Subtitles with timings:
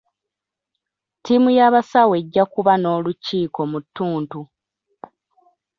[1.17, 4.39] Ttiimu y'abasawo ejja kuba n'olukiiko mu ttuntu.